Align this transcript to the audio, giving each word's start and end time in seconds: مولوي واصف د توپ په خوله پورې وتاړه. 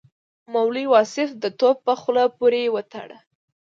مولوي 0.53 0.85
واصف 0.93 1.29
د 1.43 1.45
توپ 1.59 1.77
په 1.85 1.93
خوله 2.01 2.23
پورې 2.37 2.61
وتاړه. 2.75 3.17